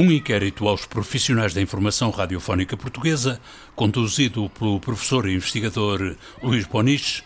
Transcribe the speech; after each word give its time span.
Um 0.00 0.10
inquérito 0.10 0.66
aos 0.66 0.86
profissionais 0.86 1.52
da 1.52 1.60
informação 1.60 2.08
radiofónica 2.08 2.74
portuguesa, 2.74 3.38
conduzido 3.76 4.48
pelo 4.58 4.80
professor 4.80 5.28
e 5.28 5.34
investigador 5.34 6.16
Luís 6.42 6.64
Boniche, 6.64 7.22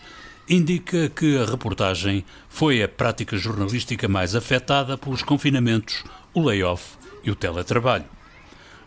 indica 0.49 1.07
que 1.07 1.37
a 1.37 1.45
reportagem 1.45 2.25
foi 2.49 2.83
a 2.83 2.89
prática 2.89 3.37
jornalística 3.37 4.09
mais 4.09 4.35
afetada 4.35 4.97
pelos 4.97 5.23
confinamentos, 5.23 6.03
o 6.33 6.41
layoff 6.41 6.97
e 7.23 7.31
o 7.31 7.35
teletrabalho. 7.35 8.03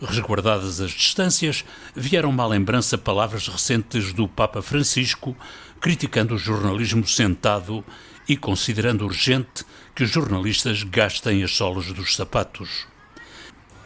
Resguardadas 0.03 0.83
as 0.83 0.91
distâncias, 0.91 1.65
vieram-me 1.97 2.43
à 2.43 2.47
lembrança 2.47 2.99
palavras 2.99 3.49
recentes 3.49 4.13
do 4.13 4.29
Papa 4.29 4.61
Francisco, 4.61 5.35
criticando 5.81 6.35
o 6.35 6.39
jornalismo 6.39 7.07
sentado 7.07 7.83
e 8.29 8.37
considerando 8.37 9.07
urgente 9.07 9.65
que 9.95 10.05
os 10.05 10.11
jornalistas 10.11 10.83
gastem 10.83 11.43
as 11.43 11.57
solas 11.57 11.87
dos 11.87 12.15
sapatos. 12.15 12.87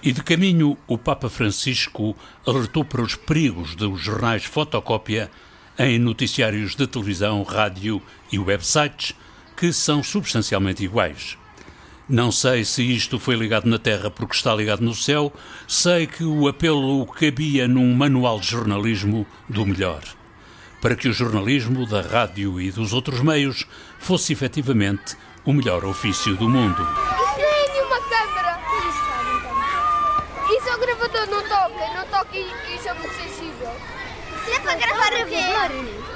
E 0.03 0.11
de 0.11 0.21
caminho, 0.21 0.77
o 0.89 0.99
Papa 0.99 1.29
Francisco 1.29 2.17
alertou 2.45 2.85
para 2.85 3.03
os 3.03 3.15
perigos 3.15 3.77
dos 3.77 4.01
jornais 4.01 4.45
fotocópia 4.45 5.31
em 5.79 5.97
noticiários 5.97 6.75
de 6.75 6.89
televisão, 6.89 7.43
rádio 7.45 8.03
e 8.33 8.37
websites 8.37 9.15
que 9.57 9.73
são 9.73 10.03
substancialmente 10.03 10.83
iguais. 10.83 11.39
Não 12.09 12.33
sei 12.33 12.65
se 12.65 12.83
isto 12.83 13.17
foi 13.17 13.37
ligado 13.37 13.69
na 13.69 13.79
Terra 13.79 14.11
porque 14.11 14.35
está 14.35 14.53
ligado 14.53 14.81
no 14.81 14.93
céu, 14.93 15.33
sei 15.69 16.09
que 16.09 16.25
o 16.25 16.49
apelo 16.49 17.07
cabia 17.07 17.69
num 17.69 17.95
manual 17.95 18.41
de 18.41 18.49
jornalismo 18.49 19.25
do 19.49 19.65
melhor, 19.65 20.03
para 20.81 20.97
que 20.97 21.09
o 21.09 21.13
jornalismo 21.13 21.87
da 21.87 22.03
rádio 22.03 22.61
e 22.61 22.73
dos 22.73 22.93
outros 22.93 23.21
meios 23.21 23.67
fosse 24.01 24.33
efetivamente 24.33 25.17
o 25.45 25.53
melhor 25.53 25.85
ofício 25.85 26.37
do 26.37 26.49
mundo. 26.49 26.85
Gravador 31.23 31.27
não 31.27 31.43
toca, 31.43 31.95
não 31.95 32.07
toca 32.07 32.37
e 32.37 32.47
isso 32.75 32.89
é 32.89 32.95
muito 32.95 33.15
sensível. 33.15 33.71
É 34.53 34.59
para 34.59 34.75
gravar 34.75 35.13
o 35.13 35.27
quê? 35.27 35.37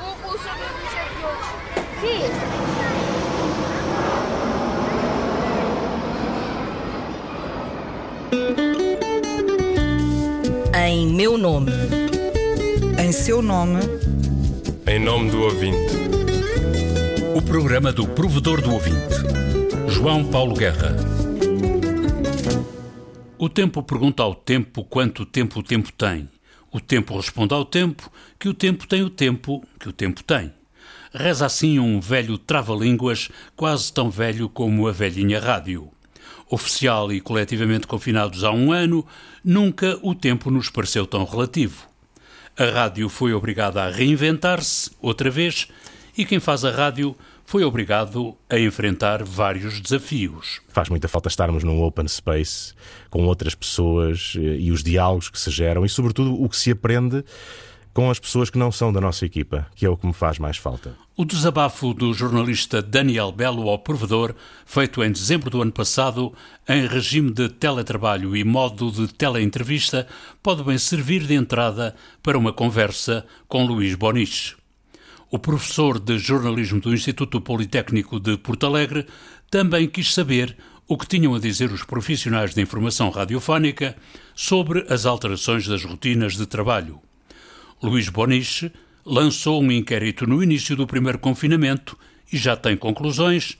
O, 0.00 0.06
o 0.26 0.32
som 0.32 0.54
dos 0.56 0.90
champiões. 0.92 1.46
Quê? 2.00 2.30
Em 10.78 11.06
meu 11.12 11.38
nome. 11.38 11.72
Em 12.98 13.12
seu 13.12 13.40
nome. 13.42 13.80
Em 14.86 14.98
nome 14.98 15.30
do 15.30 15.42
ouvinte. 15.42 15.94
O 17.34 17.42
programa 17.42 17.92
do 17.92 18.06
provedor 18.08 18.60
do 18.60 18.72
ouvinte. 18.72 19.14
João 19.88 20.24
Paulo 20.24 20.54
Guerra. 20.54 21.15
O 23.46 23.48
tempo 23.48 23.80
pergunta 23.80 24.24
ao 24.24 24.34
tempo 24.34 24.82
quanto 24.82 25.24
tempo 25.24 25.60
o 25.60 25.62
tempo 25.62 25.92
tem. 25.92 26.28
O 26.72 26.80
tempo 26.80 27.16
responde 27.16 27.54
ao 27.54 27.64
tempo 27.64 28.10
que 28.40 28.48
o 28.48 28.52
tempo 28.52 28.88
tem 28.88 29.04
o 29.04 29.08
tempo 29.08 29.64
que 29.78 29.88
o 29.88 29.92
tempo 29.92 30.24
tem. 30.24 30.52
Reza 31.14 31.46
assim 31.46 31.78
um 31.78 32.00
velho 32.00 32.38
trava-línguas, 32.38 33.28
quase 33.54 33.92
tão 33.92 34.10
velho 34.10 34.48
como 34.48 34.88
a 34.88 34.92
velhinha 34.92 35.38
rádio. 35.38 35.88
Oficial 36.50 37.12
e 37.12 37.20
coletivamente 37.20 37.86
confinados 37.86 38.42
há 38.42 38.50
um 38.50 38.72
ano, 38.72 39.06
nunca 39.44 39.96
o 40.02 40.12
tempo 40.12 40.50
nos 40.50 40.68
pareceu 40.68 41.06
tão 41.06 41.24
relativo. 41.24 41.86
A 42.58 42.64
rádio 42.64 43.08
foi 43.08 43.32
obrigada 43.32 43.80
a 43.84 43.92
reinventar-se, 43.92 44.90
outra 45.00 45.30
vez, 45.30 45.68
e 46.18 46.24
quem 46.24 46.40
faz 46.40 46.64
a 46.64 46.72
rádio 46.72 47.14
foi 47.46 47.64
obrigado 47.64 48.36
a 48.50 48.58
enfrentar 48.58 49.22
vários 49.22 49.80
desafios. 49.80 50.60
Faz 50.68 50.88
muita 50.88 51.06
falta 51.06 51.28
estarmos 51.28 51.62
num 51.62 51.80
open 51.82 52.08
space 52.08 52.74
com 53.08 53.24
outras 53.24 53.54
pessoas 53.54 54.34
eh, 54.36 54.40
e 54.58 54.72
os 54.72 54.82
diálogos 54.82 55.30
que 55.30 55.38
se 55.38 55.50
geram 55.50 55.84
e, 55.84 55.88
sobretudo, 55.88 56.34
o 56.42 56.48
que 56.48 56.56
se 56.56 56.72
aprende 56.72 57.24
com 57.94 58.10
as 58.10 58.18
pessoas 58.18 58.50
que 58.50 58.58
não 58.58 58.70
são 58.70 58.92
da 58.92 59.00
nossa 59.00 59.24
equipa, 59.24 59.66
que 59.74 59.86
é 59.86 59.88
o 59.88 59.96
que 59.96 60.06
me 60.06 60.12
faz 60.12 60.38
mais 60.38 60.58
falta. 60.58 60.94
O 61.16 61.24
desabafo 61.24 61.94
do 61.94 62.12
jornalista 62.12 62.82
Daniel 62.82 63.32
Belo 63.32 63.70
ao 63.70 63.78
provedor, 63.78 64.34
feito 64.66 65.02
em 65.02 65.10
dezembro 65.10 65.48
do 65.48 65.62
ano 65.62 65.72
passado, 65.72 66.34
em 66.68 66.86
regime 66.86 67.32
de 67.32 67.48
teletrabalho 67.48 68.36
e 68.36 68.44
modo 68.44 68.90
de 68.90 69.08
teleentrevista, 69.14 70.06
pode 70.42 70.62
bem 70.62 70.76
servir 70.76 71.22
de 71.22 71.32
entrada 71.32 71.96
para 72.22 72.36
uma 72.36 72.52
conversa 72.52 73.24
com 73.48 73.64
Luís 73.64 73.94
Boniche. 73.94 74.56
O 75.28 75.40
professor 75.40 75.98
de 75.98 76.18
jornalismo 76.18 76.80
do 76.80 76.94
Instituto 76.94 77.40
Politécnico 77.40 78.20
de 78.20 78.36
Porto 78.36 78.64
Alegre 78.64 79.06
também 79.50 79.88
quis 79.88 80.14
saber 80.14 80.56
o 80.86 80.96
que 80.96 81.06
tinham 81.06 81.34
a 81.34 81.40
dizer 81.40 81.72
os 81.72 81.82
profissionais 81.82 82.54
de 82.54 82.62
informação 82.62 83.10
radiofónica 83.10 83.96
sobre 84.36 84.86
as 84.88 85.04
alterações 85.04 85.66
das 85.66 85.84
rotinas 85.84 86.36
de 86.36 86.46
trabalho. 86.46 87.00
Luís 87.82 88.08
Boniche 88.08 88.70
lançou 89.04 89.60
um 89.60 89.72
inquérito 89.72 90.28
no 90.28 90.40
início 90.44 90.76
do 90.76 90.86
primeiro 90.86 91.18
confinamento 91.18 91.98
e 92.32 92.36
já 92.36 92.56
tem 92.56 92.76
conclusões, 92.76 93.58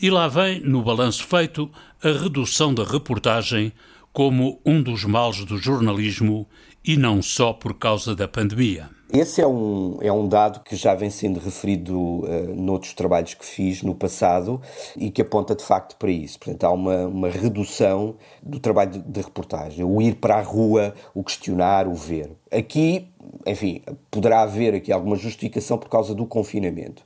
e 0.00 0.08
lá 0.08 0.28
vem, 0.28 0.60
no 0.60 0.82
balanço 0.82 1.24
feito, 1.24 1.70
a 2.02 2.08
redução 2.08 2.72
da 2.72 2.84
reportagem 2.84 3.70
como 4.14 4.58
um 4.64 4.82
dos 4.82 5.04
males 5.04 5.44
do 5.44 5.58
jornalismo 5.58 6.48
e 6.82 6.96
não 6.96 7.20
só 7.20 7.52
por 7.52 7.74
causa 7.74 8.16
da 8.16 8.26
pandemia. 8.26 8.88
Esse 9.12 9.42
é 9.42 9.46
um, 9.46 9.98
é 10.00 10.10
um 10.10 10.26
dado 10.26 10.60
que 10.60 10.74
já 10.74 10.94
vem 10.94 11.10
sendo 11.10 11.38
referido 11.38 11.98
uh, 11.98 12.54
noutros 12.56 12.94
trabalhos 12.94 13.34
que 13.34 13.44
fiz 13.44 13.82
no 13.82 13.94
passado 13.94 14.58
e 14.96 15.10
que 15.10 15.20
aponta 15.20 15.54
de 15.54 15.62
facto 15.62 15.96
para 15.96 16.10
isso. 16.10 16.38
Portanto, 16.38 16.64
há 16.64 16.70
uma, 16.70 17.06
uma 17.06 17.28
redução 17.28 18.14
do 18.42 18.58
trabalho 18.58 18.92
de, 18.92 19.00
de 19.00 19.20
reportagem, 19.20 19.84
o 19.84 20.00
ir 20.00 20.14
para 20.14 20.36
a 20.36 20.40
rua, 20.40 20.94
o 21.14 21.22
questionar, 21.22 21.86
o 21.86 21.94
ver. 21.94 22.30
Aqui 22.50 23.11
enfim, 23.46 23.82
poderá 24.10 24.42
haver 24.42 24.74
aqui 24.74 24.92
alguma 24.92 25.16
justificação 25.16 25.78
por 25.78 25.88
causa 25.88 26.14
do 26.14 26.26
confinamento, 26.26 27.02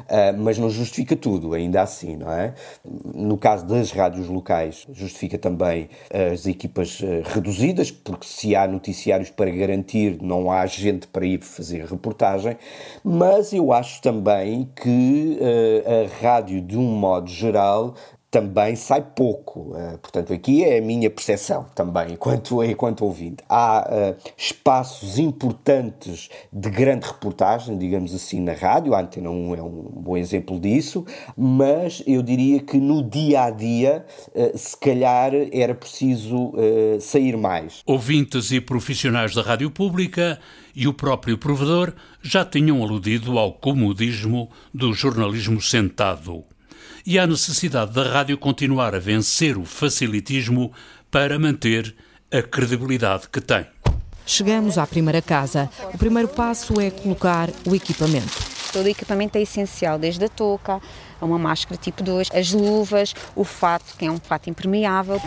uh, 0.00 0.38
mas 0.38 0.58
não 0.58 0.70
justifica 0.70 1.16
tudo, 1.16 1.54
ainda 1.54 1.82
assim, 1.82 2.16
não 2.16 2.30
é? 2.30 2.54
No 3.14 3.36
caso 3.36 3.66
das 3.66 3.90
rádios 3.90 4.28
locais, 4.28 4.86
justifica 4.92 5.38
também 5.38 5.88
as 6.32 6.46
equipas 6.46 7.00
uh, 7.00 7.22
reduzidas, 7.24 7.90
porque 7.90 8.26
se 8.26 8.54
há 8.54 8.66
noticiários 8.66 9.30
para 9.30 9.50
garantir, 9.50 10.18
não 10.20 10.50
há 10.50 10.66
gente 10.66 11.06
para 11.08 11.26
ir 11.26 11.42
fazer 11.42 11.84
reportagem, 11.84 12.56
mas 13.02 13.52
eu 13.52 13.72
acho 13.72 14.00
também 14.02 14.68
que 14.76 15.38
uh, 15.40 16.04
a 16.04 16.20
rádio, 16.20 16.60
de 16.60 16.76
um 16.76 16.82
modo 16.82 17.28
geral, 17.28 17.94
também 18.30 18.76
sai 18.76 19.02
pouco. 19.02 19.72
Uh, 19.72 19.98
portanto, 19.98 20.32
aqui 20.32 20.64
é 20.64 20.78
a 20.78 20.82
minha 20.82 21.10
percepção 21.10 21.66
também, 21.74 22.12
enquanto, 22.14 22.62
enquanto 22.62 23.04
ouvinte. 23.04 23.42
Há 23.48 23.88
uh, 23.90 24.30
espaços 24.38 25.18
importantes 25.18 26.28
de 26.52 26.70
grande 26.70 27.06
reportagem, 27.06 27.76
digamos 27.76 28.14
assim, 28.14 28.40
na 28.40 28.52
rádio, 28.52 28.94
a 28.94 29.00
Antena 29.00 29.30
1 29.30 29.54
é 29.56 29.62
um 29.62 29.82
bom 29.96 30.16
exemplo 30.16 30.60
disso, 30.60 31.04
mas 31.36 32.02
eu 32.06 32.22
diria 32.22 32.60
que 32.60 32.78
no 32.78 33.02
dia 33.02 33.44
a 33.44 33.50
dia, 33.50 34.06
uh, 34.34 34.56
se 34.56 34.76
calhar 34.76 35.32
era 35.52 35.74
preciso 35.74 36.52
sair 37.00 37.36
mais. 37.36 37.82
Ouvintes 37.86 38.50
e 38.52 38.60
profissionais 38.60 39.34
da 39.34 39.42
rádio 39.42 39.70
pública 39.70 40.38
e 40.74 40.86
o 40.86 40.94
próprio 40.94 41.36
provedor 41.38 41.92
já 42.22 42.44
tinham 42.44 42.82
aludido 42.82 43.38
ao 43.38 43.52
comodismo 43.52 44.50
do 44.72 44.92
jornalismo 44.92 45.60
sentado 45.60 46.44
e 47.10 47.18
à 47.18 47.26
necessidade 47.26 47.90
da 47.90 48.04
rádio 48.04 48.38
continuar 48.38 48.94
a 48.94 49.00
vencer 49.00 49.58
o 49.58 49.64
facilitismo 49.64 50.72
para 51.10 51.40
manter 51.40 51.92
a 52.30 52.40
credibilidade 52.40 53.28
que 53.28 53.40
tem. 53.40 53.66
Chegamos 54.24 54.78
à 54.78 54.86
primeira 54.86 55.20
casa. 55.20 55.68
O 55.92 55.98
primeiro 55.98 56.28
passo 56.28 56.80
é 56.80 56.88
colocar 56.88 57.50
o 57.66 57.74
equipamento. 57.74 58.30
Todo 58.72 58.86
o 58.86 58.88
equipamento 58.88 59.36
é 59.36 59.42
essencial, 59.42 59.98
desde 59.98 60.24
a 60.24 60.28
touca, 60.28 60.80
a 61.20 61.24
uma 61.24 61.36
máscara 61.36 61.76
tipo 61.76 62.00
2, 62.00 62.28
as 62.32 62.52
luvas, 62.52 63.12
o 63.34 63.42
fato, 63.42 63.96
que 63.98 64.06
é 64.06 64.10
um 64.10 64.20
fato 64.20 64.48
impermeável. 64.48 65.20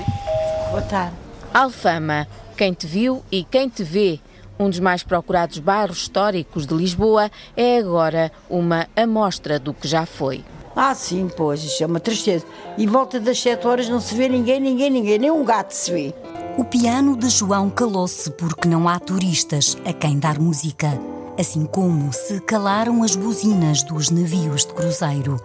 Boa 0.69 0.83
tarde. 0.83 1.17
Alfama, 1.53 2.25
quem 2.55 2.71
te 2.71 2.87
viu 2.87 3.21
e 3.29 3.43
quem 3.43 3.67
te 3.67 3.83
vê. 3.83 4.21
Um 4.57 4.69
dos 4.69 4.79
mais 4.79 5.03
procurados 5.03 5.59
bairros 5.59 5.97
históricos 5.97 6.65
de 6.65 6.73
Lisboa 6.73 7.29
é 7.57 7.77
agora 7.77 8.31
uma 8.49 8.87
amostra 8.95 9.59
do 9.59 9.73
que 9.73 9.85
já 9.85 10.05
foi. 10.05 10.45
Ah, 10.75 10.95
sim, 10.95 11.29
pois, 11.35 11.63
isso 11.63 11.83
é 11.83 11.85
uma 11.85 11.99
tristeza. 11.99 12.45
E 12.77 12.87
volta 12.87 13.19
das 13.19 13.39
sete 13.39 13.67
horas 13.67 13.87
não 13.87 13.99
se 13.99 14.15
vê 14.15 14.27
ninguém, 14.27 14.59
ninguém, 14.59 14.89
ninguém, 14.89 15.19
nem 15.19 15.31
um 15.31 15.45
gato 15.45 15.71
se 15.71 15.91
vê. 15.91 16.13
O 16.57 16.63
piano 16.63 17.15
de 17.15 17.29
João 17.29 17.69
calou-se 17.69 18.29
porque 18.31 18.67
não 18.67 18.87
há 18.87 18.99
turistas 18.99 19.77
a 19.85 19.93
quem 19.93 20.17
dar 20.17 20.39
música. 20.39 20.99
Assim 21.39 21.65
como 21.65 22.11
se 22.13 22.39
calaram 22.41 23.03
as 23.03 23.15
buzinas 23.15 23.83
dos 23.83 24.09
navios 24.09 24.65
de 24.65 24.73
cruzeiro 24.73 25.39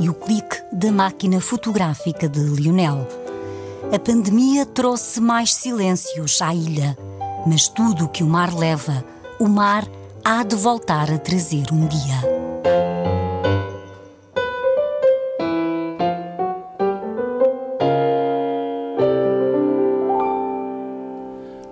e 0.00 0.08
o 0.08 0.14
clique 0.14 0.56
da 0.72 0.92
máquina 0.92 1.40
fotográfica 1.40 2.28
de 2.28 2.40
Lionel. 2.40 3.06
A 3.92 3.98
pandemia 3.98 4.66
trouxe 4.66 5.20
mais 5.20 5.54
silêncios 5.54 6.42
à 6.42 6.54
ilha, 6.54 6.96
mas 7.46 7.68
tudo 7.68 8.04
o 8.04 8.08
que 8.08 8.22
o 8.22 8.26
mar 8.26 8.52
leva, 8.54 9.04
o 9.40 9.48
mar 9.48 9.86
há 10.24 10.42
de 10.42 10.56
voltar 10.56 11.10
a 11.10 11.18
trazer 11.18 11.72
um 11.72 11.86
dia. 11.86 13.17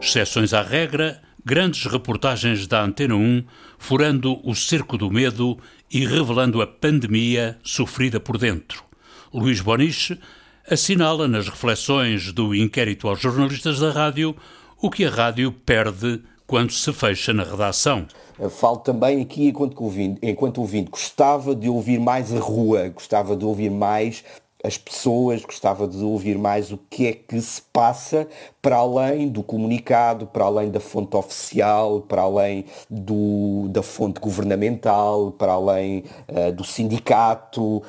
Exceções 0.06 0.55
à 0.55 0.62
regra, 0.62 1.20
grandes 1.44 1.85
reportagens 1.91 2.69
da 2.69 2.81
Antena 2.81 3.17
1 3.17 3.44
furando 3.76 4.38
o 4.49 4.55
cerco 4.55 4.97
do 4.97 5.11
medo 5.11 5.58
e 5.91 6.06
revelando 6.06 6.62
a 6.62 6.67
pandemia 6.67 7.58
sofrida 7.64 8.20
por 8.20 8.38
dentro. 8.38 8.85
Luís 9.35 9.61
Boniche 9.61 10.17
assinala 10.70 11.26
nas 11.26 11.49
reflexões 11.49 12.31
do 12.32 12.55
inquérito 12.55 13.08
aos 13.08 13.20
jornalistas 13.20 13.81
da 13.81 13.91
rádio 13.91 14.37
o 14.81 14.88
que 14.91 15.05
a 15.05 15.11
rádio 15.11 15.50
perde 15.50 16.23
quando 16.47 16.70
se 16.70 16.93
fecha 16.93 17.32
na 17.32 17.43
redação. 17.43 18.06
Falo 18.49 18.76
também 18.76 19.20
aqui 19.23 19.49
enquanto 19.49 19.82
ouvinte, 19.82 20.20
enquanto 20.23 20.58
ouvinte, 20.58 20.88
gostava 20.88 21.53
de 21.53 21.69
ouvir 21.69 21.99
mais 21.99 22.32
a 22.32 22.38
rua, 22.38 22.91
gostava 22.91 23.37
de 23.37 23.44
ouvir 23.44 23.70
mais 23.70 24.23
as 24.64 24.76
pessoas, 24.76 25.44
gostava 25.44 25.87
de 25.87 26.03
ouvir 26.03 26.38
mais 26.38 26.73
o 26.73 26.79
que 26.91 27.06
é 27.06 27.12
que 27.12 27.41
se 27.41 27.62
passa 27.73 28.26
para 28.61 28.76
além 28.76 29.29
do 29.29 29.43
comunicado, 29.43 30.26
para 30.26 30.44
além 30.44 30.70
da 30.70 30.81
fonte 30.81 31.17
oficial, 31.17 32.00
para 32.00 32.23
além 32.23 32.64
do, 32.91 33.69
da 33.69 33.82
fonte 33.82 34.20
governamental, 34.20 35.31
para 35.31 35.53
além 35.53 36.05
uh, 36.29 36.53
do 36.53 36.64
sindicato 36.64 37.76
uh, 37.76 37.82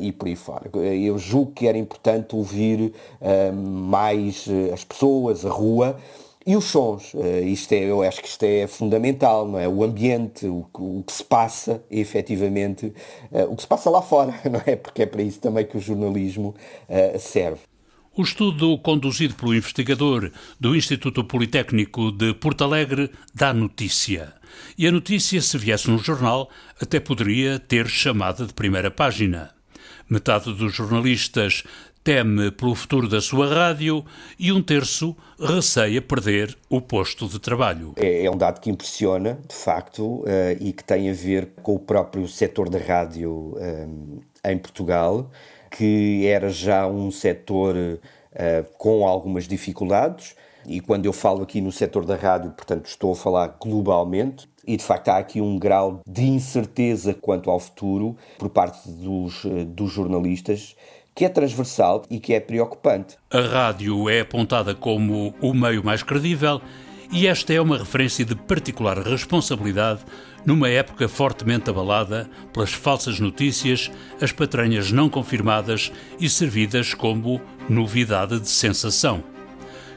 e 0.00 0.10
por 0.12 0.28
aí 0.28 0.36
fora. 0.36 0.70
Eu 0.74 1.18
julgo 1.18 1.52
que 1.52 1.66
era 1.66 1.76
importante 1.76 2.34
ouvir 2.34 2.94
uh, 3.20 3.52
mais 3.52 4.46
as 4.72 4.84
pessoas, 4.84 5.44
a 5.44 5.50
rua, 5.50 5.96
e 6.48 6.56
os 6.56 6.64
sons, 6.64 7.12
uh, 7.12 7.44
isto 7.44 7.74
é, 7.74 7.90
eu 7.90 8.00
acho 8.02 8.22
que 8.22 8.28
isto 8.28 8.42
é 8.42 8.66
fundamental, 8.66 9.46
não 9.46 9.58
é? 9.58 9.68
O 9.68 9.84
ambiente, 9.84 10.46
o, 10.46 10.66
o 10.78 11.04
que 11.06 11.12
se 11.12 11.22
passa, 11.22 11.84
efetivamente, 11.90 12.86
uh, 13.30 13.52
o 13.52 13.54
que 13.54 13.60
se 13.60 13.68
passa 13.68 13.90
lá 13.90 14.00
fora, 14.00 14.32
não 14.50 14.62
é? 14.64 14.74
Porque 14.74 15.02
é 15.02 15.06
para 15.06 15.20
isso 15.20 15.40
também 15.40 15.66
que 15.66 15.76
o 15.76 15.80
jornalismo 15.80 16.54
uh, 16.88 17.18
serve. 17.18 17.60
O 18.16 18.22
estudo 18.22 18.78
conduzido 18.78 19.34
pelo 19.34 19.54
investigador 19.54 20.32
do 20.58 20.74
Instituto 20.74 21.22
Politécnico 21.22 22.10
de 22.10 22.32
Porto 22.32 22.64
Alegre 22.64 23.10
dá 23.34 23.52
notícia. 23.52 24.32
E 24.78 24.86
a 24.86 24.90
notícia, 24.90 25.42
se 25.42 25.58
viesse 25.58 25.90
no 25.90 25.98
jornal, 25.98 26.48
até 26.80 26.98
poderia 26.98 27.58
ter 27.58 27.86
chamada 27.88 28.46
de 28.46 28.54
primeira 28.54 28.90
página. 28.90 29.50
Metade 30.08 30.54
dos 30.54 30.74
jornalistas 30.74 31.62
teme 32.08 32.50
pelo 32.50 32.74
futuro 32.74 33.06
da 33.06 33.20
sua 33.20 33.46
rádio 33.46 34.02
e 34.38 34.50
um 34.50 34.62
terço 34.62 35.14
receia 35.38 36.00
perder 36.00 36.56
o 36.66 36.80
posto 36.80 37.28
de 37.28 37.38
trabalho. 37.38 37.92
É, 37.96 38.24
é 38.24 38.30
um 38.30 38.36
dado 38.38 38.62
que 38.62 38.70
impressiona, 38.70 39.38
de 39.46 39.54
facto, 39.54 40.22
uh, 40.22 40.26
e 40.58 40.72
que 40.72 40.82
tem 40.82 41.10
a 41.10 41.12
ver 41.12 41.50
com 41.62 41.74
o 41.74 41.78
próprio 41.78 42.26
setor 42.26 42.70
da 42.70 42.78
rádio 42.78 43.54
eh, 43.60 43.86
em 44.50 44.56
Portugal, 44.56 45.30
que 45.70 46.26
era 46.26 46.48
já 46.48 46.86
um 46.86 47.10
setor 47.10 47.76
uh, 47.76 47.98
com 48.78 49.06
algumas 49.06 49.46
dificuldades. 49.46 50.34
E 50.66 50.80
quando 50.80 51.04
eu 51.04 51.12
falo 51.12 51.42
aqui 51.42 51.60
no 51.60 51.70
setor 51.70 52.06
da 52.06 52.16
rádio, 52.16 52.52
portanto, 52.52 52.86
estou 52.86 53.12
a 53.12 53.16
falar 53.16 53.58
globalmente, 53.60 54.48
e 54.66 54.78
de 54.78 54.82
facto 54.82 55.08
há 55.08 55.18
aqui 55.18 55.42
um 55.42 55.58
grau 55.58 56.00
de 56.06 56.24
incerteza 56.24 57.12
quanto 57.12 57.50
ao 57.50 57.60
futuro 57.60 58.16
por 58.38 58.48
parte 58.48 58.88
dos, 58.88 59.44
dos 59.74 59.92
jornalistas 59.92 60.74
que 61.18 61.24
é 61.24 61.28
transversal 61.28 62.04
e 62.08 62.20
que 62.20 62.32
é 62.32 62.38
preocupante. 62.38 63.16
A 63.28 63.40
rádio 63.40 64.08
é 64.08 64.20
apontada 64.20 64.72
como 64.72 65.34
o 65.40 65.52
meio 65.52 65.84
mais 65.84 66.00
credível 66.00 66.62
e 67.10 67.26
esta 67.26 67.52
é 67.52 67.60
uma 67.60 67.76
referência 67.76 68.24
de 68.24 68.36
particular 68.36 68.96
responsabilidade 68.98 70.02
numa 70.46 70.68
época 70.68 71.08
fortemente 71.08 71.68
abalada 71.68 72.30
pelas 72.52 72.72
falsas 72.72 73.18
notícias, 73.18 73.90
as 74.22 74.30
patranhas 74.30 74.92
não 74.92 75.10
confirmadas 75.10 75.90
e 76.20 76.30
servidas 76.30 76.94
como 76.94 77.40
novidade 77.68 78.38
de 78.38 78.48
sensação. 78.48 79.24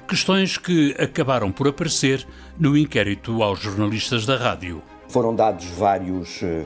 Questões 0.08 0.58
que 0.58 0.96
acabaram 0.98 1.52
por 1.52 1.68
aparecer 1.68 2.26
no 2.58 2.76
inquérito 2.76 3.44
aos 3.44 3.60
jornalistas 3.60 4.26
da 4.26 4.38
rádio. 4.38 4.82
Foram 5.08 5.36
dados 5.36 5.66
vários, 5.66 6.42
eh, 6.42 6.66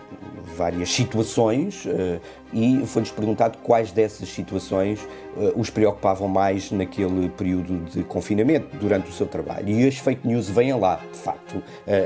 várias 0.56 0.92
situações 0.92 1.84
eh, 1.88 2.22
e 2.54 2.84
foi-lhes 2.86 3.12
perguntado 3.12 3.58
quais 3.60 3.92
dessas 3.92 4.30
situações 4.30 5.00
eh, 5.38 5.54
os 5.56 5.70
preocupavam 5.70 6.28
mais 6.28 6.72
naquele 6.72 7.30
período 7.30 7.80
de 7.90 8.04
confinamento, 8.04 8.78
durante 8.78 9.10
o 9.10 9.14
seu 9.14 9.26
trabalho. 9.26 9.70
E 9.70 9.88
as 9.88 9.98
fake 9.98 10.28
news 10.28 10.50
vêm 10.50 10.74
lá, 10.74 11.00
de 11.12 11.20
facto, 11.20 11.62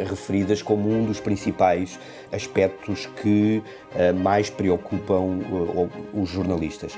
referidas 0.08 0.62
como 0.62 0.90
um 0.90 1.06
dos 1.06 1.20
principais 1.20 2.00
aspectos 2.32 3.08
que 3.22 3.64
mais 4.16 4.50
preocupam 4.50 5.40
os 6.14 6.30
jornalistas 6.30 6.98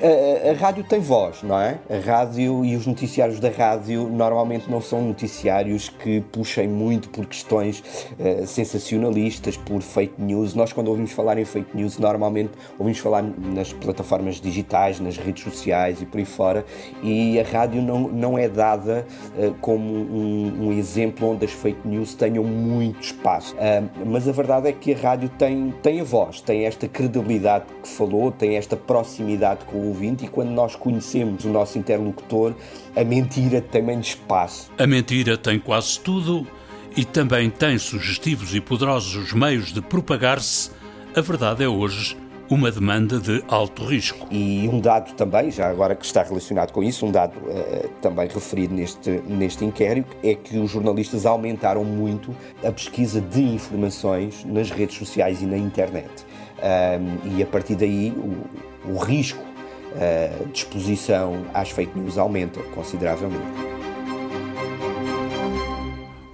a, 0.00 0.50
a, 0.50 0.52
rádio 0.54 0.82
tem 0.82 0.98
voz, 0.98 1.42
não 1.42 1.58
é? 1.58 1.78
A 1.88 1.98
rádio 1.98 2.64
e 2.64 2.74
os 2.74 2.86
noticiários 2.86 3.38
da 3.38 3.50
rádio 3.50 4.08
normalmente 4.08 4.70
não 4.70 4.80
são 4.80 5.02
noticiários 5.02 5.88
que 5.88 6.20
puxem 6.32 6.66
muito 6.66 7.08
por 7.08 7.26
questões 7.26 7.80
uh, 8.18 8.46
sensacionalistas, 8.46 9.56
por 9.56 9.80
fake 9.80 10.20
news. 10.20 10.54
Nós, 10.54 10.72
quando 10.72 10.88
ouvimos 10.88 11.12
falar 11.12 11.38
em 11.38 11.44
fake 11.44 11.76
news, 11.76 11.98
normalmente 11.98 12.50
ouvimos 12.78 12.91
falar 12.98 13.22
nas 13.22 13.72
plataformas 13.72 14.40
digitais, 14.40 15.00
nas 15.00 15.16
redes 15.16 15.42
sociais 15.42 16.00
e 16.00 16.06
por 16.06 16.18
aí 16.18 16.24
fora, 16.24 16.64
e 17.02 17.38
a 17.38 17.42
rádio 17.42 17.82
não, 17.82 18.08
não 18.08 18.38
é 18.38 18.48
dada 18.48 19.06
uh, 19.36 19.54
como 19.60 19.92
um, 19.92 20.68
um, 20.68 20.72
exemplo 20.72 21.30
onde 21.30 21.44
as 21.44 21.52
fake 21.52 21.86
news 21.86 22.14
tenham 22.14 22.44
muito 22.44 23.00
espaço. 23.00 23.54
Uh, 23.54 24.06
mas 24.06 24.28
a 24.28 24.32
verdade 24.32 24.68
é 24.68 24.72
que 24.72 24.94
a 24.94 24.98
rádio 24.98 25.28
tem, 25.30 25.72
tem 25.82 26.00
a 26.00 26.04
voz, 26.04 26.40
tem 26.40 26.64
esta 26.64 26.88
credibilidade 26.88 27.66
que 27.82 27.88
falou, 27.88 28.30
tem 28.30 28.56
esta 28.56 28.76
proximidade 28.76 29.64
com 29.64 29.76
o 29.76 29.88
ouvinte 29.88 30.24
e 30.24 30.28
quando 30.28 30.50
nós 30.50 30.76
conhecemos 30.76 31.44
o 31.44 31.48
nosso 31.48 31.78
interlocutor, 31.78 32.54
a 32.94 33.04
mentira 33.04 33.60
tem 33.60 33.82
menos 33.82 34.08
espaço. 34.08 34.70
A 34.78 34.86
mentira 34.86 35.36
tem 35.36 35.58
quase 35.58 35.98
tudo 36.00 36.46
e 36.96 37.04
também 37.04 37.48
tem 37.48 37.78
sugestivos 37.78 38.54
e 38.54 38.60
poderosos 38.60 39.32
meios 39.32 39.72
de 39.72 39.80
propagar-se. 39.80 40.70
A 41.14 41.20
verdade 41.20 41.64
é 41.64 41.68
hoje 41.68 42.16
uma 42.52 42.70
demanda 42.70 43.18
de 43.18 43.42
alto 43.48 43.82
risco. 43.84 44.26
E 44.30 44.68
um 44.70 44.78
dado 44.78 45.14
também, 45.14 45.50
já 45.50 45.70
agora 45.70 45.94
que 45.94 46.04
está 46.04 46.22
relacionado 46.22 46.70
com 46.70 46.82
isso, 46.82 47.06
um 47.06 47.10
dado 47.10 47.34
uh, 47.38 47.88
também 48.02 48.28
referido 48.28 48.74
neste, 48.74 49.10
neste 49.26 49.64
inquérito, 49.64 50.14
é 50.22 50.34
que 50.34 50.58
os 50.58 50.70
jornalistas 50.70 51.24
aumentaram 51.24 51.82
muito 51.82 52.36
a 52.62 52.70
pesquisa 52.70 53.22
de 53.22 53.40
informações 53.40 54.44
nas 54.44 54.70
redes 54.70 54.98
sociais 54.98 55.40
e 55.40 55.46
na 55.46 55.56
internet. 55.56 56.26
Um, 56.58 57.36
e 57.36 57.42
a 57.42 57.46
partir 57.46 57.74
daí 57.74 58.10
o, 58.10 58.92
o 58.92 58.98
risco 58.98 59.42
a 59.94 60.44
disposição 60.50 61.44
às 61.52 61.70
fake 61.70 61.98
news 61.98 62.16
aumenta 62.16 62.62
consideravelmente. 62.74 63.44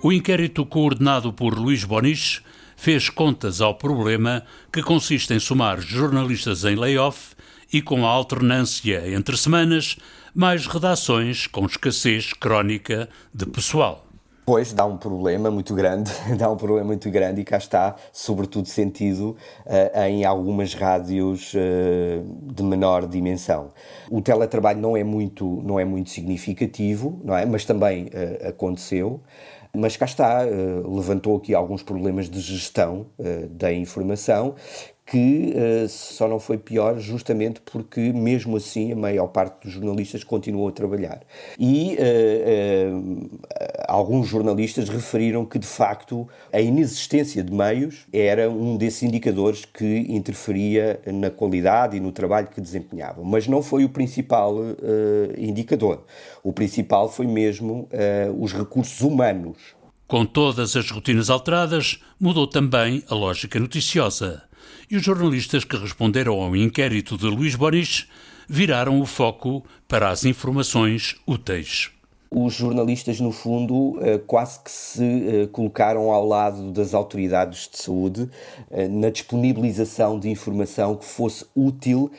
O 0.01 0.13
inquérito 0.13 0.65
coordenado 0.65 1.33
por 1.33 1.59
Luís 1.59 1.83
Bonis 1.83 2.41
fez 2.79 3.11
contas 3.11 3.61
ao 3.61 3.75
problema 3.75 4.45
que 4.73 4.85
consiste 4.85 5.35
em 5.35 5.41
somar 5.41 5.81
jornalistas 5.81 6.65
em 6.65 6.77
layoff 6.77 7.35
e 7.73 7.83
com 7.83 8.07
a 8.07 8.09
alternância 8.09 9.03
entre 9.13 9.37
semanas, 9.37 9.97
mais 10.33 10.69
redações 10.69 11.49
com 11.49 11.67
escassez 11.67 12.33
crónica 12.33 13.09
de 13.35 13.47
pessoal. 13.47 14.07
Pois 14.47 14.73
dá 14.73 14.87
um 14.87 14.97
problema 14.97 15.51
muito 15.51 15.75
grande, 15.75 16.11
dá 16.39 16.49
um 16.51 16.57
problema 16.57 16.87
muito 16.87 17.11
grande 17.11 17.41
e 17.41 17.45
cá 17.45 17.59
está, 17.59 17.97
sobretudo 18.13 18.67
sentido 18.69 19.37
uh, 19.67 20.01
em 20.09 20.25
algumas 20.25 20.73
rádios 20.73 21.53
uh, 21.55 22.55
de 22.55 22.63
menor 22.63 23.09
dimensão. 23.09 23.73
O 24.09 24.23
teletrabalho 24.23 24.81
não 24.81 24.97
é 24.97 25.03
muito, 25.03 25.61
não 25.63 25.79
é 25.81 25.85
muito 25.85 26.11
significativo, 26.11 27.21
não 27.25 27.37
é? 27.37 27.45
Mas 27.45 27.65
também 27.65 28.05
uh, 28.07 28.49
aconteceu. 28.49 29.21
Mas 29.75 29.97
cá 29.97 30.07
está, 30.07 30.43
levantou 30.85 31.37
aqui 31.37 31.55
alguns 31.55 31.83
problemas 31.83 32.29
de 32.29 32.41
gestão 32.41 33.07
da 33.51 33.73
informação 33.73 34.55
que 35.11 35.55
uh, 35.55 35.89
só 35.89 36.29
não 36.29 36.39
foi 36.39 36.59
pior 36.59 36.99
justamente 36.99 37.63
porque, 37.63 38.13
mesmo 38.13 38.59
assim, 38.59 38.93
a 38.93 38.97
maior 38.97 39.29
parte 39.29 39.65
dos 39.65 39.73
jornalistas 39.73 40.23
continuou 40.23 40.69
a 40.69 40.73
trabalhar. 40.73 41.23
E 41.59 41.97
uh, 41.97 42.99
uh, 42.99 43.41
alguns 43.89 44.29
jornalistas 44.29 44.91
referiram 44.91 45.47
que, 45.47 45.59
de 45.59 45.67
facto, 45.67 46.29
a 46.53 46.61
inexistência 46.61 47.43
de 47.43 47.51
meios 47.51 48.07
era 48.13 48.51
um 48.51 48.77
desses 48.77 49.03
indicadores 49.03 49.65
que 49.65 50.07
interferia 50.11 51.01
na 51.07 51.31
qualidade 51.31 51.97
e 51.97 52.01
no 52.01 52.13
trabalho 52.13 52.49
que 52.49 52.61
desempenhavam. 52.61 53.25
Mas 53.25 53.49
não 53.49 53.63
foi 53.63 53.85
o 53.85 53.89
principal 53.89 54.57
indicador. 55.37 56.05
O 56.43 56.53
principal 56.53 57.09
foi 57.09 57.27
mesmo 57.27 57.89
os 58.39 58.53
recursos 58.53 59.01
humanos. 59.01 59.57
Com 60.07 60.25
todas 60.25 60.77
as 60.77 60.91
rotinas 60.91 61.31
alteradas, 61.31 62.01
mudou 62.19 62.47
também 62.47 63.03
a 63.09 63.15
lógica 63.15 63.59
noticiosa 63.59 64.48
e 64.91 64.97
os 64.97 65.03
jornalistas 65.03 65.65
que 65.65 65.77
responderam 65.77 66.41
ao 66.41 66.57
inquérito 66.57 67.17
de 67.17 67.27
Luís 67.27 67.55
Boris 67.55 68.09
viraram 68.49 69.01
o 69.01 69.07
foco 69.07 69.63
para 69.87 70.09
as 70.09 70.25
informações 70.25 71.17
úteis. 71.27 71.91
Os 72.31 72.55
jornalistas, 72.55 73.21
no 73.21 73.33
fundo, 73.33 73.99
eh, 74.03 74.19
quase 74.19 74.61
que 74.61 74.71
se 74.71 75.03
eh, 75.03 75.47
colocaram 75.47 76.11
ao 76.11 76.27
lado 76.27 76.71
das 76.73 76.93
autoridades 76.93 77.69
de 77.71 77.79
saúde 77.79 78.29
eh, 78.71 78.87
na 78.87 79.09
disponibilização 79.09 80.19
de 80.19 80.29
informação 80.29 80.97
que 80.97 81.07
fosse 81.07 81.47
útil 81.55 82.11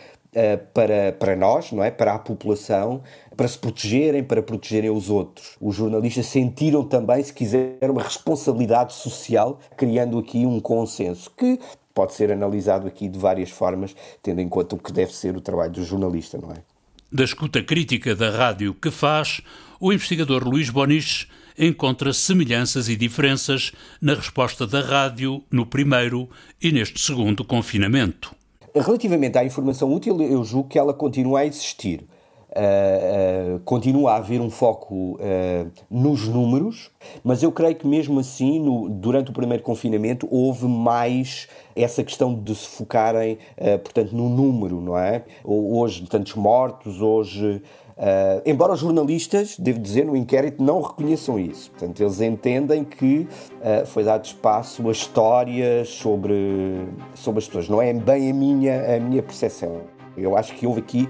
para, 0.76 1.12
para 1.14 1.36
nós, 1.36 1.72
não 1.72 1.84
é? 1.84 1.90
Para 1.90 2.14
a 2.14 2.20
população, 2.20 3.02
para 3.36 3.48
se 3.48 3.58
protegerem, 3.58 4.24
para 4.24 4.44
protegerem 4.44 4.92
os 4.92 5.10
outros. 5.10 5.58
Os 5.60 5.76
jornalistas 5.76 6.28
sentiram 6.28 6.84
também, 6.84 7.24
se 7.24 7.34
quiser, 7.34 7.90
uma 7.90 8.04
responsabilidade 8.04 8.94
social, 8.94 9.58
criando 9.76 10.20
aqui 10.20 10.46
um 10.46 10.60
consenso 10.60 11.32
que 11.36 11.60
pode 12.00 12.14
ser 12.14 12.32
analisado 12.32 12.88
aqui 12.88 13.10
de 13.10 13.20
várias 13.20 13.50
formas, 13.50 13.94
tendo 14.24 14.40
em 14.40 14.48
conta 14.48 14.74
o 14.74 14.80
que 14.80 14.90
deve 14.90 15.14
ser 15.14 15.36
o 15.36 15.42
trabalho 15.42 15.74
do 15.74 15.84
jornalista, 15.84 16.38
não 16.38 16.50
é? 16.50 16.64
Da 17.12 17.26
escuta 17.26 17.62
crítica 17.62 18.16
da 18.16 18.30
rádio 18.30 18.74
que 18.74 18.90
faz, 18.90 19.42
o 19.82 19.92
investigador 19.92 20.48
Luís 20.48 20.70
Bonis 20.70 21.28
encontra 21.58 22.14
semelhanças 22.14 22.88
e 22.88 22.96
diferenças 22.96 23.74
na 24.02 24.14
resposta 24.14 24.66
da 24.66 24.80
rádio 24.80 25.44
no 25.52 25.66
primeiro 25.66 26.30
e 26.62 26.72
neste 26.72 27.02
segundo 27.02 27.44
confinamento. 27.44 28.34
Relativamente 28.74 29.38
à 29.38 29.44
informação 29.44 29.94
útil, 29.94 30.22
eu 30.22 30.42
julgo 30.46 30.70
que 30.70 30.80
ela 30.80 30.94
continua 30.94 31.42
a 31.42 31.46
existir. 31.46 32.08
Uh, 32.50 33.56
uh, 33.56 33.60
continua 33.60 34.14
a 34.14 34.16
haver 34.16 34.42
um 34.42 34.50
foco 34.50 35.14
uh, 35.16 35.72
nos 35.90 36.28
números, 36.28 36.90
mas 37.24 37.44
eu 37.44 37.52
creio 37.52 37.76
que 37.76 37.86
mesmo 37.86 38.20
assim, 38.20 38.60
no, 38.60 38.90
durante 38.90 39.30
o 39.30 39.34
primeiro 39.34 39.62
confinamento, 39.62 40.28
houve 40.32 40.66
mais 40.66 41.48
essa 41.76 42.04
questão 42.04 42.34
de 42.34 42.54
se 42.56 42.68
focarem, 42.68 43.38
portanto, 43.84 44.14
no 44.14 44.28
número, 44.28 44.82
não 44.82 44.98
é? 44.98 45.24
Hoje, 45.46 46.06
tantos 46.08 46.36
mortos, 46.36 47.02
hoje 47.02 47.62
Uh, 48.00 48.42
embora 48.46 48.72
os 48.72 48.80
jornalistas, 48.80 49.58
devo 49.60 49.78
dizer, 49.78 50.06
no 50.06 50.16
inquérito 50.16 50.64
não 50.64 50.82
reconheçam 50.82 51.38
isso. 51.38 51.70
Portanto, 51.72 52.02
eles 52.02 52.22
entendem 52.22 52.86
que 52.86 53.28
uh, 53.60 53.86
foi 53.86 54.06
dado 54.06 54.24
espaço 54.24 54.88
a 54.88 54.92
histórias 54.94 55.90
sobre, 55.90 56.88
sobre 57.14 57.40
as 57.40 57.48
pessoas. 57.48 57.68
Não 57.68 57.82
é 57.82 57.92
bem 57.92 58.32
a 58.32 58.34
minha, 58.34 58.96
a 58.96 59.00
minha 59.02 59.22
percepção. 59.22 59.82
Eu 60.16 60.38
acho 60.38 60.56
que 60.56 60.66
houve 60.66 60.80
aqui 60.80 61.10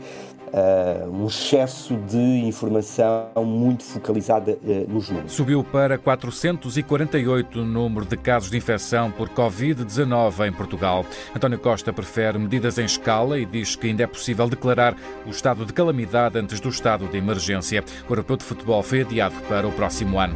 uh, 0.53 1.09
um 1.09 1.27
excesso 1.27 1.95
de 1.95 2.17
informação 2.17 3.29
muito 3.45 3.83
focalizada 3.83 4.53
uh, 4.53 4.91
nos 4.91 5.09
números. 5.09 5.31
Subiu 5.31 5.63
para 5.63 5.97
448 5.97 7.59
o 7.59 7.65
número 7.65 8.05
de 8.05 8.17
casos 8.17 8.49
de 8.49 8.57
infecção 8.57 9.11
por 9.11 9.29
Covid-19 9.29 10.47
em 10.47 10.51
Portugal. 10.51 11.05
António 11.35 11.59
Costa 11.59 11.93
prefere 11.93 12.37
medidas 12.37 12.77
em 12.77 12.85
escala 12.85 13.39
e 13.39 13.45
diz 13.45 13.75
que 13.75 13.87
ainda 13.87 14.03
é 14.03 14.07
possível 14.07 14.47
declarar 14.49 14.95
o 15.25 15.29
estado 15.29 15.65
de 15.65 15.73
calamidade 15.73 16.37
antes 16.37 16.59
do 16.59 16.69
estado 16.69 17.07
de 17.07 17.17
emergência. 17.17 17.83
O 18.07 18.11
Europeu 18.11 18.37
de 18.37 18.43
Futebol 18.43 18.81
foi 18.83 19.01
adiado 19.01 19.35
para 19.47 19.67
o 19.67 19.71
próximo 19.71 20.19
ano. 20.19 20.35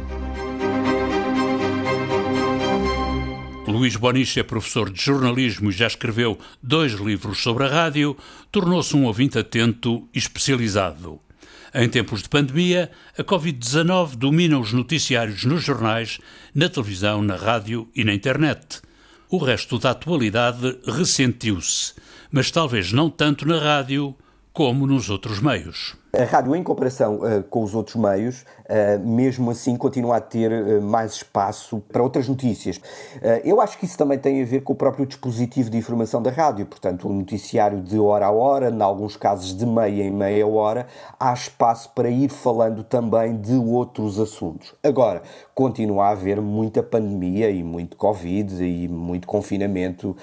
Luís 3.74 3.96
Boniche 3.96 4.38
é 4.38 4.44
professor 4.44 4.88
de 4.88 5.02
jornalismo 5.02 5.68
e 5.68 5.72
já 5.72 5.88
escreveu 5.88 6.38
dois 6.62 6.92
livros 6.92 7.42
sobre 7.42 7.64
a 7.64 7.68
rádio, 7.68 8.16
tornou-se 8.52 8.94
um 8.96 9.04
ouvinte 9.04 9.36
atento 9.36 10.08
e 10.14 10.18
especializado. 10.18 11.20
Em 11.74 11.88
tempos 11.88 12.22
de 12.22 12.28
pandemia, 12.28 12.88
a 13.18 13.24
Covid-19 13.24 14.14
domina 14.14 14.60
os 14.60 14.72
noticiários 14.72 15.44
nos 15.44 15.64
jornais, 15.64 16.20
na 16.54 16.68
televisão, 16.68 17.20
na 17.20 17.34
rádio 17.34 17.88
e 17.96 18.04
na 18.04 18.14
internet. 18.14 18.80
O 19.28 19.38
resto 19.38 19.76
da 19.76 19.90
atualidade 19.90 20.78
ressentiu-se, 20.86 21.94
mas 22.30 22.52
talvez 22.52 22.92
não 22.92 23.10
tanto 23.10 23.44
na 23.44 23.58
rádio 23.58 24.14
como 24.54 24.86
nos 24.86 25.10
outros 25.10 25.40
meios. 25.40 25.96
A 26.16 26.22
rádio, 26.22 26.54
em 26.54 26.62
comparação 26.62 27.16
uh, 27.16 27.42
com 27.50 27.64
os 27.64 27.74
outros 27.74 27.96
meios, 27.96 28.42
uh, 28.42 29.04
mesmo 29.04 29.50
assim 29.50 29.76
continua 29.76 30.18
a 30.18 30.20
ter 30.20 30.52
uh, 30.52 30.80
mais 30.80 31.14
espaço 31.14 31.82
para 31.92 32.00
outras 32.00 32.28
notícias. 32.28 32.80
eu 33.42 33.60
acho 33.60 33.76
que 33.76 33.84
isso 33.84 33.98
também 33.98 34.16
tem 34.16 34.40
a 34.40 34.44
ver 34.44 34.60
com 34.60 34.74
o 34.74 34.76
próprio 34.76 35.06
dispositivo 35.06 35.68
de 35.70 35.76
informação 35.76 36.22
da 36.22 36.30
rádio, 36.30 36.66
portanto, 36.66 37.08
o 37.08 37.10
um 37.10 37.14
noticiário 37.14 37.80
de 37.80 37.98
hora 37.98 38.26
a 38.26 38.30
hora, 38.30 38.70
em 38.70 38.80
alguns 38.80 39.16
casos 39.16 39.56
de 39.56 39.66
meia 39.66 40.04
em 40.04 40.10
meia 40.12 40.46
hora, 40.46 40.86
há 41.18 41.32
espaço 41.32 41.90
para 41.92 42.08
ir 42.08 42.28
falando 42.28 42.84
também 42.84 43.36
de 43.36 43.54
outros 43.54 44.20
assuntos. 44.20 44.72
Agora, 44.84 45.20
continua 45.52 46.06
a 46.06 46.10
haver 46.10 46.40
muita 46.40 46.80
pandemia 46.80 47.50
e 47.50 47.64
muito 47.64 47.96
Covid 47.96 48.62
e 48.62 48.86
muito 48.86 49.26
confinamento 49.26 50.16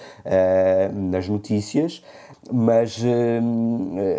nas 0.94 1.28
notícias 1.28 2.02
mas, 2.52 3.00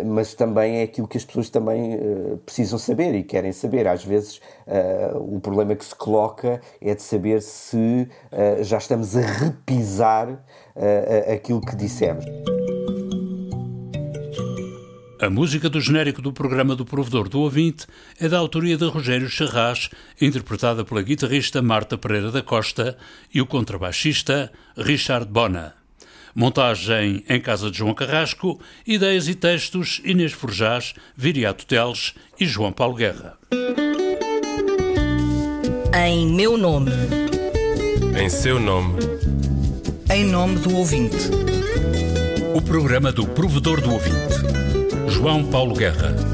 mas 0.05 0.33
também 0.33 0.77
é 0.77 0.83
aquilo 0.83 1.07
que 1.07 1.17
as 1.17 1.25
pessoas 1.25 1.49
também 1.49 1.95
uh, 1.95 2.37
precisam 2.45 2.79
saber 2.79 3.13
e 3.15 3.23
querem 3.23 3.51
saber. 3.51 3.87
Às 3.87 4.03
vezes 4.03 4.37
uh, 4.67 5.35
o 5.35 5.39
problema 5.39 5.75
que 5.75 5.85
se 5.85 5.95
coloca 5.95 6.61
é 6.81 6.95
de 6.95 7.01
saber 7.01 7.41
se 7.41 8.07
já 8.61 8.77
estamos 8.77 9.15
a 9.15 9.21
repisar 9.21 10.43
aquilo 11.31 11.61
que 11.61 11.75
dissemos. 11.75 12.25
A 15.23 15.29
música 15.29 15.69
do 15.69 15.79
genérico 15.79 16.21
do 16.21 16.33
programa 16.33 16.75
do 16.75 16.83
Provedor 16.83 17.29
do 17.29 17.39
Ouvinte 17.39 17.87
é 18.19 18.27
da 18.27 18.37
autoria 18.37 18.75
de 18.75 18.85
Rogério 18.85 19.29
Charras, 19.29 19.89
interpretada 20.19 20.83
pela 20.83 21.01
guitarrista 21.01 21.61
Marta 21.61 21.97
Pereira 21.97 22.29
da 22.29 22.41
Costa 22.41 22.97
e 23.33 23.39
o 23.39 23.45
contrabaixista 23.45 24.51
Richard 24.75 25.31
Bona. 25.31 25.82
Montagem 26.35 27.23
em 27.29 27.39
casa 27.39 27.69
de 27.69 27.77
João 27.77 27.93
Carrasco, 27.93 28.59
ideias 28.87 29.27
e 29.27 29.35
textos 29.35 30.01
Inês 30.03 30.31
Forjás, 30.31 30.95
Viriato 31.15 31.65
Teles 31.65 32.15
e 32.39 32.45
João 32.45 32.71
Paulo 32.71 32.95
Guerra. 32.95 33.37
Em 36.05 36.27
meu 36.27 36.57
nome. 36.57 36.91
Em 38.19 38.29
seu 38.29 38.59
nome. 38.59 38.99
Em 40.11 40.25
nome 40.25 40.57
do 40.59 40.75
ouvinte. 40.75 41.29
O 42.55 42.61
programa 42.61 43.11
do 43.11 43.27
provedor 43.27 43.79
do 43.79 43.91
ouvinte. 43.91 44.33
João 45.07 45.45
Paulo 45.45 45.75
Guerra. 45.75 46.32